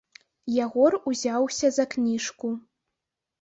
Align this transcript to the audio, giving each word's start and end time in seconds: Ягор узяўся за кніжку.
Ягор 0.63 0.97
узяўся 1.11 1.71
за 1.77 1.85
кніжку. 1.93 2.51